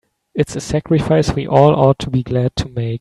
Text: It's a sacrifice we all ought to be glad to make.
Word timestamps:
It's 0.33 0.55
a 0.55 0.59
sacrifice 0.59 1.31
we 1.35 1.45
all 1.45 1.75
ought 1.75 1.99
to 1.99 2.09
be 2.09 2.23
glad 2.23 2.55
to 2.55 2.67
make. 2.69 2.99